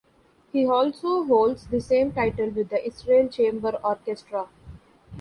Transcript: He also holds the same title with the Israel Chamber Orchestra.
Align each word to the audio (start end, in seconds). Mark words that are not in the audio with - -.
He 0.51 0.65
also 0.65 1.25
holds 1.25 1.67
the 1.67 1.79
same 1.79 2.11
title 2.11 2.49
with 2.49 2.69
the 2.69 2.83
Israel 2.83 3.27
Chamber 3.27 3.79
Orchestra. 3.83 4.47